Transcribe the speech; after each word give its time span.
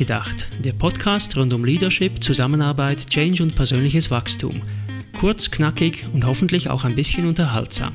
Nachgedacht, 0.00 0.46
der 0.64 0.72
Podcast 0.72 1.36
rund 1.36 1.52
um 1.52 1.62
Leadership, 1.62 2.24
Zusammenarbeit, 2.24 3.10
Change 3.10 3.42
und 3.42 3.54
persönliches 3.54 4.10
Wachstum. 4.10 4.62
Kurz, 5.12 5.50
knackig 5.50 6.06
und 6.14 6.24
hoffentlich 6.24 6.70
auch 6.70 6.84
ein 6.84 6.94
bisschen 6.94 7.26
unterhaltsam. 7.26 7.92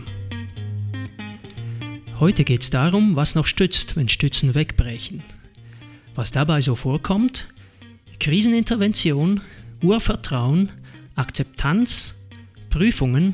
Heute 2.20 2.44
geht 2.44 2.62
es 2.62 2.70
darum, 2.70 3.16
was 3.16 3.34
noch 3.34 3.48
stützt, 3.48 3.96
wenn 3.96 4.08
Stützen 4.08 4.54
wegbrechen. 4.54 5.24
Was 6.14 6.32
dabei 6.32 6.62
so 6.62 6.76
vorkommt? 6.76 7.48
Krisenintervention, 8.20 9.42
Urvertrauen, 9.82 10.70
Akzeptanz, 11.16 12.14
Prüfungen, 12.70 13.34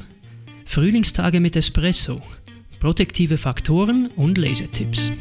Frühlingstage 0.64 1.42
mit 1.42 1.58
Espresso, 1.58 2.22
protektive 2.80 3.38
Faktoren 3.38 4.08
und 4.16 4.38
Lesetipps. 4.38 5.12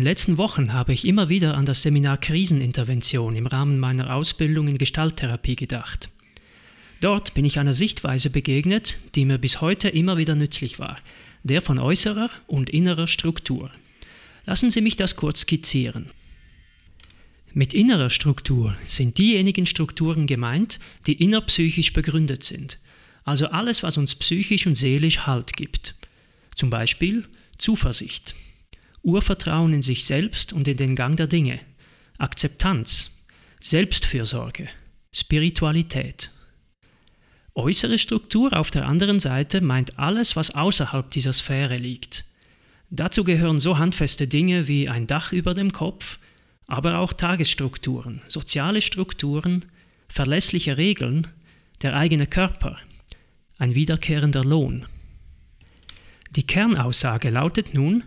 Den 0.00 0.06
letzten 0.06 0.38
Wochen 0.38 0.72
habe 0.72 0.94
ich 0.94 1.06
immer 1.06 1.28
wieder 1.28 1.58
an 1.58 1.66
das 1.66 1.82
Seminar 1.82 2.16
Krisenintervention 2.16 3.36
im 3.36 3.46
Rahmen 3.46 3.78
meiner 3.78 4.14
Ausbildung 4.14 4.66
in 4.66 4.78
Gestalttherapie 4.78 5.56
gedacht. 5.56 6.08
Dort 7.02 7.34
bin 7.34 7.44
ich 7.44 7.58
einer 7.58 7.74
Sichtweise 7.74 8.30
begegnet, 8.30 8.98
die 9.14 9.26
mir 9.26 9.36
bis 9.36 9.60
heute 9.60 9.90
immer 9.90 10.16
wieder 10.16 10.34
nützlich 10.36 10.78
war, 10.78 10.96
der 11.42 11.60
von 11.60 11.78
äußerer 11.78 12.30
und 12.46 12.70
innerer 12.70 13.08
Struktur. 13.08 13.70
Lassen 14.46 14.70
Sie 14.70 14.80
mich 14.80 14.96
das 14.96 15.16
kurz 15.16 15.40
skizzieren. 15.40 16.06
Mit 17.52 17.74
innerer 17.74 18.08
Struktur 18.08 18.74
sind 18.86 19.18
diejenigen 19.18 19.66
Strukturen 19.66 20.24
gemeint, 20.24 20.80
die 21.06 21.22
innerpsychisch 21.22 21.92
begründet 21.92 22.42
sind, 22.42 22.78
also 23.24 23.48
alles, 23.48 23.82
was 23.82 23.98
uns 23.98 24.14
psychisch 24.14 24.66
und 24.66 24.76
seelisch 24.76 25.26
Halt 25.26 25.58
gibt. 25.58 25.94
Zum 26.54 26.70
Beispiel 26.70 27.26
Zuversicht, 27.58 28.34
Urvertrauen 29.02 29.72
in 29.72 29.82
sich 29.82 30.04
selbst 30.04 30.52
und 30.52 30.68
in 30.68 30.76
den 30.76 30.96
Gang 30.96 31.16
der 31.16 31.26
Dinge, 31.26 31.60
Akzeptanz, 32.18 33.16
Selbstfürsorge, 33.60 34.68
Spiritualität. 35.12 36.30
Äußere 37.54 37.98
Struktur 37.98 38.56
auf 38.56 38.70
der 38.70 38.86
anderen 38.86 39.20
Seite 39.20 39.60
meint 39.60 39.98
alles, 39.98 40.36
was 40.36 40.54
außerhalb 40.54 41.10
dieser 41.10 41.32
Sphäre 41.32 41.76
liegt. 41.76 42.24
Dazu 42.90 43.24
gehören 43.24 43.58
so 43.58 43.78
handfeste 43.78 44.26
Dinge 44.28 44.68
wie 44.68 44.88
ein 44.88 45.06
Dach 45.06 45.32
über 45.32 45.54
dem 45.54 45.72
Kopf, 45.72 46.18
aber 46.66 46.98
auch 46.98 47.12
Tagesstrukturen, 47.12 48.20
soziale 48.28 48.80
Strukturen, 48.80 49.64
verlässliche 50.08 50.76
Regeln, 50.76 51.26
der 51.82 51.96
eigene 51.96 52.26
Körper, 52.26 52.78
ein 53.58 53.74
wiederkehrender 53.74 54.44
Lohn. 54.44 54.86
Die 56.30 56.46
Kernaussage 56.46 57.30
lautet 57.30 57.74
nun, 57.74 58.04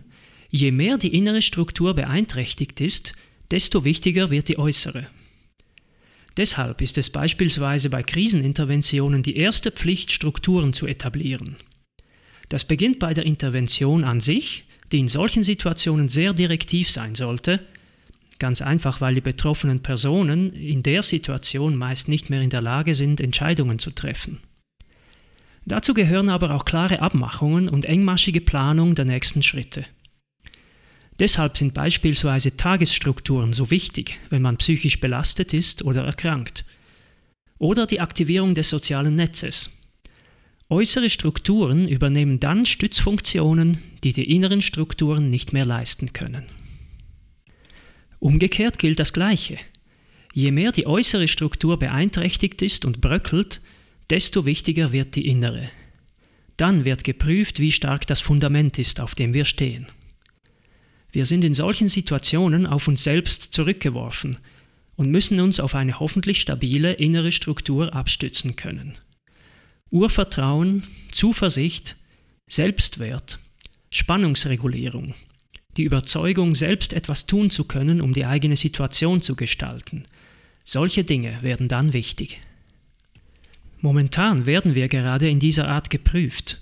Je 0.56 0.70
mehr 0.70 0.98
die 0.98 1.12
innere 1.16 1.42
Struktur 1.42 1.94
beeinträchtigt 1.94 2.80
ist, 2.80 3.14
desto 3.50 3.84
wichtiger 3.84 4.30
wird 4.30 4.48
die 4.48 4.56
äußere. 4.56 5.08
Deshalb 6.36 6.80
ist 6.80 6.96
es 6.96 7.10
beispielsweise 7.10 7.90
bei 7.90 8.04
Kriseninterventionen 8.04 9.24
die 9.24 9.36
erste 9.36 9.72
Pflicht, 9.72 10.12
Strukturen 10.12 10.72
zu 10.72 10.86
etablieren. 10.86 11.56
Das 12.50 12.64
beginnt 12.64 13.00
bei 13.00 13.14
der 13.14 13.26
Intervention 13.26 14.04
an 14.04 14.20
sich, 14.20 14.62
die 14.92 15.00
in 15.00 15.08
solchen 15.08 15.42
Situationen 15.42 16.06
sehr 16.06 16.32
direktiv 16.32 16.88
sein 16.88 17.16
sollte, 17.16 17.58
ganz 18.38 18.62
einfach 18.62 19.00
weil 19.00 19.16
die 19.16 19.22
betroffenen 19.22 19.82
Personen 19.82 20.52
in 20.52 20.84
der 20.84 21.02
Situation 21.02 21.74
meist 21.74 22.06
nicht 22.06 22.30
mehr 22.30 22.42
in 22.42 22.50
der 22.50 22.62
Lage 22.62 22.94
sind, 22.94 23.20
Entscheidungen 23.20 23.80
zu 23.80 23.90
treffen. 23.90 24.38
Dazu 25.66 25.94
gehören 25.94 26.28
aber 26.28 26.54
auch 26.54 26.64
klare 26.64 27.00
Abmachungen 27.00 27.68
und 27.68 27.86
engmaschige 27.86 28.40
Planung 28.40 28.94
der 28.94 29.04
nächsten 29.04 29.42
Schritte. 29.42 29.84
Deshalb 31.18 31.56
sind 31.56 31.74
beispielsweise 31.74 32.56
Tagesstrukturen 32.56 33.52
so 33.52 33.70
wichtig, 33.70 34.18
wenn 34.30 34.42
man 34.42 34.56
psychisch 34.56 34.98
belastet 35.00 35.54
ist 35.54 35.84
oder 35.84 36.04
erkrankt. 36.04 36.64
Oder 37.58 37.86
die 37.86 38.00
Aktivierung 38.00 38.54
des 38.54 38.68
sozialen 38.68 39.14
Netzes. 39.14 39.70
Äußere 40.68 41.10
Strukturen 41.10 41.86
übernehmen 41.86 42.40
dann 42.40 42.66
Stützfunktionen, 42.66 43.78
die 44.02 44.12
die 44.12 44.34
inneren 44.34 44.60
Strukturen 44.60 45.30
nicht 45.30 45.52
mehr 45.52 45.64
leisten 45.64 46.12
können. 46.12 46.46
Umgekehrt 48.18 48.78
gilt 48.78 48.98
das 48.98 49.12
Gleiche. 49.12 49.58
Je 50.32 50.50
mehr 50.50 50.72
die 50.72 50.86
äußere 50.86 51.28
Struktur 51.28 51.78
beeinträchtigt 51.78 52.60
ist 52.62 52.84
und 52.84 53.00
bröckelt, 53.00 53.60
desto 54.10 54.46
wichtiger 54.46 54.92
wird 54.92 55.14
die 55.14 55.28
innere. 55.28 55.70
Dann 56.56 56.84
wird 56.84 57.04
geprüft, 57.04 57.60
wie 57.60 57.70
stark 57.70 58.06
das 58.06 58.20
Fundament 58.20 58.78
ist, 58.78 59.00
auf 59.00 59.14
dem 59.14 59.34
wir 59.34 59.44
stehen. 59.44 59.86
Wir 61.14 61.26
sind 61.26 61.44
in 61.44 61.54
solchen 61.54 61.86
Situationen 61.86 62.66
auf 62.66 62.88
uns 62.88 63.04
selbst 63.04 63.52
zurückgeworfen 63.54 64.36
und 64.96 65.12
müssen 65.12 65.38
uns 65.38 65.60
auf 65.60 65.76
eine 65.76 66.00
hoffentlich 66.00 66.40
stabile 66.40 66.94
innere 66.94 67.30
Struktur 67.30 67.94
abstützen 67.94 68.56
können. 68.56 68.98
Urvertrauen, 69.92 70.82
Zuversicht, 71.12 71.94
Selbstwert, 72.48 73.38
Spannungsregulierung, 73.90 75.14
die 75.76 75.84
Überzeugung, 75.84 76.56
selbst 76.56 76.92
etwas 76.92 77.26
tun 77.26 77.48
zu 77.48 77.62
können, 77.62 78.00
um 78.00 78.12
die 78.12 78.26
eigene 78.26 78.56
Situation 78.56 79.22
zu 79.22 79.36
gestalten. 79.36 80.06
Solche 80.64 81.04
Dinge 81.04 81.38
werden 81.42 81.68
dann 81.68 81.92
wichtig. 81.92 82.40
Momentan 83.80 84.46
werden 84.46 84.74
wir 84.74 84.88
gerade 84.88 85.28
in 85.28 85.38
dieser 85.38 85.68
Art 85.68 85.90
geprüft. 85.90 86.60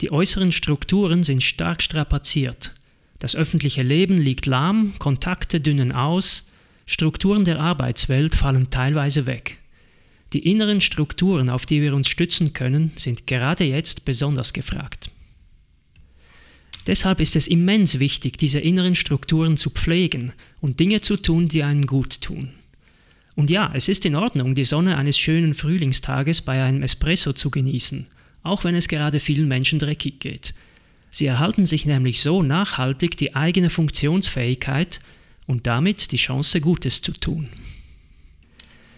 Die 0.00 0.10
äußeren 0.10 0.50
Strukturen 0.50 1.22
sind 1.22 1.44
stark 1.44 1.84
strapaziert 1.84 2.74
das 3.22 3.36
öffentliche 3.36 3.84
Leben 3.84 4.18
liegt 4.18 4.46
lahm, 4.46 4.94
Kontakte 4.98 5.60
dünnen 5.60 5.92
aus, 5.92 6.48
Strukturen 6.86 7.44
der 7.44 7.60
Arbeitswelt 7.60 8.34
fallen 8.34 8.70
teilweise 8.70 9.26
weg. 9.26 9.58
Die 10.32 10.50
inneren 10.50 10.80
Strukturen, 10.80 11.48
auf 11.48 11.64
die 11.64 11.80
wir 11.82 11.94
uns 11.94 12.08
stützen 12.08 12.52
können, 12.52 12.90
sind 12.96 13.28
gerade 13.28 13.62
jetzt 13.62 14.04
besonders 14.04 14.52
gefragt. 14.52 15.12
Deshalb 16.88 17.20
ist 17.20 17.36
es 17.36 17.46
immens 17.46 18.00
wichtig, 18.00 18.38
diese 18.38 18.58
inneren 18.58 18.96
Strukturen 18.96 19.56
zu 19.56 19.70
pflegen 19.70 20.32
und 20.60 20.80
Dinge 20.80 21.00
zu 21.00 21.16
tun, 21.16 21.46
die 21.46 21.62
einem 21.62 21.86
gut 21.86 22.22
tun. 22.22 22.48
Und 23.36 23.50
ja, 23.50 23.70
es 23.72 23.88
ist 23.88 24.04
in 24.04 24.16
Ordnung, 24.16 24.56
die 24.56 24.64
Sonne 24.64 24.96
eines 24.96 25.16
schönen 25.16 25.54
Frühlingstages 25.54 26.42
bei 26.42 26.60
einem 26.60 26.82
Espresso 26.82 27.34
zu 27.34 27.50
genießen, 27.50 28.08
auch 28.42 28.64
wenn 28.64 28.74
es 28.74 28.88
gerade 28.88 29.20
vielen 29.20 29.46
Menschen 29.46 29.78
dreckig 29.78 30.18
geht. 30.18 30.54
Sie 31.12 31.26
erhalten 31.26 31.66
sich 31.66 31.84
nämlich 31.84 32.22
so 32.22 32.42
nachhaltig 32.42 33.18
die 33.18 33.36
eigene 33.36 33.68
Funktionsfähigkeit 33.70 35.00
und 35.46 35.66
damit 35.66 36.10
die 36.10 36.16
Chance, 36.16 36.60
Gutes 36.60 37.02
zu 37.02 37.12
tun. 37.12 37.48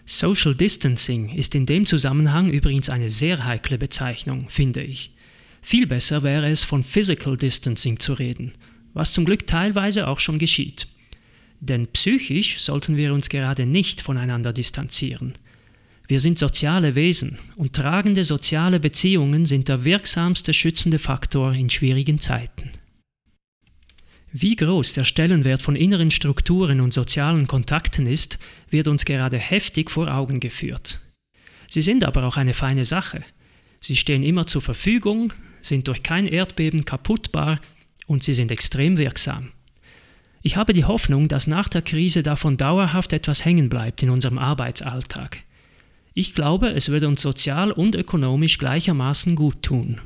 Social 0.07 0.55
Distancing 0.55 1.35
ist 1.35 1.55
in 1.55 1.67
dem 1.67 1.87
Zusammenhang 1.87 2.51
übrigens 2.51 2.89
eine 2.89 3.11
sehr 3.11 3.45
heikle 3.45 3.79
Bezeichnung, 3.79 4.49
finde 4.49 4.83
ich. 4.83 5.11
Viel 5.61 5.87
besser 5.87 6.23
wäre 6.23 6.49
es, 6.49 6.63
von 6.63 6.85
Physical 6.85 7.37
Distancing 7.37 7.99
zu 7.99 8.13
reden, 8.13 8.53
was 8.93 9.13
zum 9.13 9.25
Glück 9.25 9.47
teilweise 9.47 10.07
auch 10.07 10.21
schon 10.21 10.39
geschieht. 10.39 10.87
Denn 11.61 11.89
psychisch 11.89 12.61
sollten 12.61 12.97
wir 12.97 13.13
uns 13.13 13.29
gerade 13.29 13.67
nicht 13.67 14.03
voneinander 14.03 14.53
distanzieren. 14.53 15.33
Wir 16.07 16.21
sind 16.21 16.39
soziale 16.39 16.95
Wesen 16.95 17.39
und 17.57 17.73
tragende 17.73 18.25
soziale 18.25 18.79
Beziehungen 18.79 19.47
sind 19.47 19.69
der 19.69 19.85
wirksamste 19.85 20.53
schützende 20.53 20.99
Faktor 20.99 21.55
in 21.55 21.71
schwierigen 21.71 22.19
Zeiten. 22.19 22.71
Wie 24.31 24.57
groß 24.57 24.93
der 24.93 25.05
Stellenwert 25.05 25.63
von 25.63 25.77
inneren 25.77 26.11
Strukturen 26.11 26.81
und 26.81 26.93
sozialen 26.93 27.47
Kontakten 27.47 28.07
ist, 28.07 28.39
wird 28.69 28.89
uns 28.89 29.05
gerade 29.05 29.39
heftig 29.39 29.91
vor 29.91 30.13
Augen 30.13 30.41
geführt. 30.41 31.01
Sie 31.69 31.83
sind 31.83 32.05
aber 32.05 32.25
auch 32.25 32.37
eine 32.37 32.53
feine 32.53 32.85
Sache. 32.85 33.23
Sie 33.81 33.97
stehen 33.97 34.23
immer 34.23 34.47
zur 34.47 34.61
Verfügung, 34.61 35.33
sind 35.63 35.89
durch 35.89 36.03
kein 36.03 36.27
Erdbeben 36.27 36.85
kaputtbar 36.85 37.61
und 38.07 38.23
sie 38.25 38.35
sind 38.35 38.51
extrem 38.51 38.99
wirksam. 38.99 39.53
Ich 40.43 40.57
habe 40.57 40.75
die 40.75 40.85
Hoffnung, 40.85 41.29
dass 41.29 41.47
nach 41.47 41.69
der 41.69 41.83
Krise 41.83 42.23
davon 42.23 42.59
dauerhaft 42.59 43.15
etwas 43.15 43.45
hängen 43.47 43.71
bleibt 43.71 44.03
in 44.03 44.11
unserem 44.11 44.37
Arbeitsalltag. 44.37 45.45
Ich 46.15 46.35
glaube, 46.35 46.71
es 46.71 46.89
würde 46.89 47.09
uns 47.09 47.21
sozial 47.21 47.73
und 47.73 47.97
ökonomisch 47.97 48.59
gleichermaßen 48.59 49.35
gut 49.35 49.63
tun. 49.63 50.01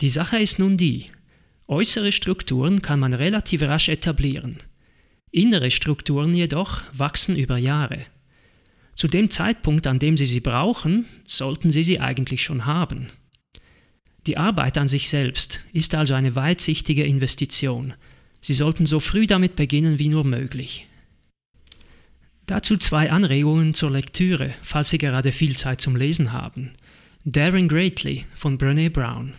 Die 0.00 0.08
Sache 0.08 0.38
ist 0.38 0.58
nun 0.58 0.76
die, 0.76 1.06
äußere 1.68 2.10
Strukturen 2.10 2.82
kann 2.82 2.98
man 2.98 3.12
relativ 3.12 3.62
rasch 3.62 3.88
etablieren. 3.88 4.58
Innere 5.30 5.70
Strukturen 5.70 6.34
jedoch 6.34 6.82
wachsen 6.92 7.36
über 7.36 7.58
Jahre. 7.58 8.00
Zu 8.96 9.06
dem 9.06 9.30
Zeitpunkt, 9.30 9.86
an 9.86 9.98
dem 9.98 10.16
Sie 10.16 10.24
sie 10.24 10.40
brauchen, 10.40 11.06
sollten 11.24 11.70
Sie 11.70 11.84
sie 11.84 12.00
eigentlich 12.00 12.42
schon 12.42 12.64
haben. 12.64 13.08
Die 14.26 14.36
Arbeit 14.36 14.78
an 14.78 14.88
sich 14.88 15.08
selbst 15.08 15.60
ist 15.72 15.94
also 15.94 16.14
eine 16.14 16.34
weitsichtige 16.34 17.04
Investition. 17.04 17.94
Sie 18.40 18.54
sollten 18.54 18.86
so 18.86 18.98
früh 18.98 19.26
damit 19.26 19.54
beginnen 19.54 19.98
wie 19.98 20.08
nur 20.08 20.24
möglich. 20.24 20.86
Dazu 22.46 22.76
zwei 22.76 23.10
Anregungen 23.10 23.74
zur 23.74 23.90
Lektüre, 23.90 24.54
falls 24.62 24.90
Sie 24.90 24.98
gerade 24.98 25.32
viel 25.32 25.56
Zeit 25.56 25.80
zum 25.80 25.96
Lesen 25.96 26.32
haben. 26.32 26.72
Daring 27.24 27.66
Greatly 27.66 28.24
von 28.36 28.56
Brené 28.56 28.88
Brown. 28.88 29.34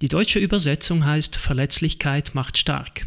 Die 0.00 0.08
deutsche 0.08 0.38
Übersetzung 0.38 1.04
heißt 1.04 1.36
Verletzlichkeit 1.36 2.34
macht 2.34 2.56
stark. 2.56 3.06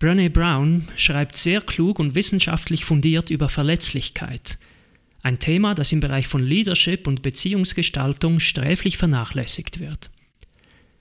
Brené 0.00 0.28
Brown 0.30 0.86
schreibt 0.96 1.36
sehr 1.36 1.60
klug 1.60 1.98
und 1.98 2.14
wissenschaftlich 2.14 2.84
fundiert 2.84 3.30
über 3.30 3.48
Verletzlichkeit. 3.48 4.58
Ein 5.22 5.40
Thema, 5.40 5.74
das 5.74 5.90
im 5.90 5.98
Bereich 5.98 6.28
von 6.28 6.42
Leadership 6.42 7.08
und 7.08 7.22
Beziehungsgestaltung 7.22 8.38
sträflich 8.38 8.96
vernachlässigt 8.96 9.80
wird. 9.80 10.10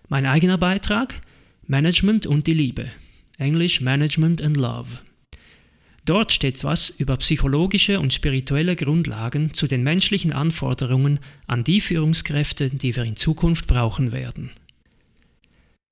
Mein 0.10 0.26
eigener 0.26 0.58
Beitrag? 0.58 1.22
Management 1.68 2.26
und 2.26 2.48
die 2.48 2.54
Liebe. 2.56 2.90
Englisch 3.38 3.80
Management 3.80 4.42
and 4.42 4.58
Love. 4.58 4.88
Dort 6.08 6.32
steht 6.32 6.64
was 6.64 6.90
über 6.90 7.18
psychologische 7.18 8.00
und 8.00 8.14
spirituelle 8.14 8.78
Grundlagen 8.78 9.54
zu 9.54 9.68
den 9.68 9.84
menschlichen 9.84 10.32
Anforderungen 10.32 11.20
an 11.48 11.66
die 11.66 11.82
Führungskräfte, 11.82 12.70
die 12.70 12.96
wir 12.96 13.04
in 13.04 13.18
Zukunft 13.18 13.68
brauchen 13.68 14.14
werden. 14.14 14.52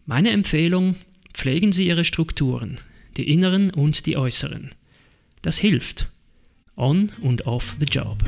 Meine 0.05 0.29
Empfehlung, 0.29 0.95
pflegen 1.33 1.73
Sie 1.73 1.87
Ihre 1.87 2.05
Strukturen, 2.05 2.77
die 3.17 3.29
inneren 3.29 3.71
und 3.71 4.05
die 4.05 4.15
äußeren. 4.15 4.71
Das 5.41 5.57
hilft. 5.57 6.07
On 6.77 7.11
und 7.21 7.45
off 7.45 7.75
the 7.81 7.85
job. 7.85 8.23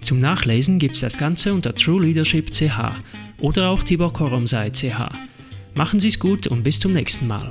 Zum 0.00 0.20
Nachlesen 0.20 0.78
gibt 0.78 0.94
es 0.94 1.00
das 1.00 1.18
Ganze 1.18 1.52
unter 1.52 1.74
True 1.74 2.06
Leadership 2.06 2.52
CH 2.52 3.02
oder 3.40 3.68
auch 3.68 3.82
Tibor 3.82 4.12
Koromsei 4.12 4.70
CH. 4.70 5.27
Machen 5.78 6.00
Sie 6.00 6.08
es 6.08 6.18
gut 6.18 6.48
und 6.48 6.64
bis 6.64 6.80
zum 6.80 6.92
nächsten 6.92 7.28
Mal. 7.28 7.50